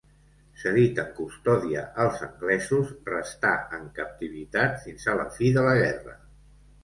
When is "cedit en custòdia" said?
0.59-1.81